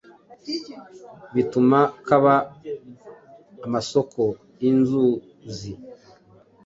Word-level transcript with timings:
bituma 1.33 1.79
kaba 2.07 2.35
amasoko 3.65 4.21
y’inzuzi. 4.59 5.71